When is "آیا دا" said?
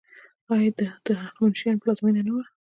0.53-0.89